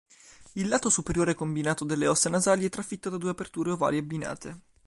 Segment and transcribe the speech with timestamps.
[0.53, 4.61] Il lato superiore combinato delle ossa nasali è trafitto da due aperture ovali abbinate.